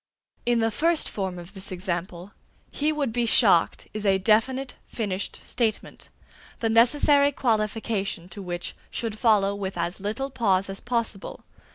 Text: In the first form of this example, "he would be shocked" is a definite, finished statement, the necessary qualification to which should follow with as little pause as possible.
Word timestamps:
In 0.47 0.61
the 0.61 0.71
first 0.71 1.07
form 1.07 1.37
of 1.37 1.53
this 1.53 1.71
example, 1.71 2.31
"he 2.71 2.91
would 2.91 3.13
be 3.13 3.27
shocked" 3.27 3.87
is 3.93 4.03
a 4.03 4.17
definite, 4.17 4.73
finished 4.87 5.39
statement, 5.45 6.09
the 6.59 6.69
necessary 6.71 7.31
qualification 7.31 8.27
to 8.29 8.41
which 8.41 8.75
should 8.89 9.19
follow 9.19 9.53
with 9.53 9.77
as 9.77 9.99
little 9.99 10.31
pause 10.31 10.71
as 10.71 10.79
possible. 10.79 11.43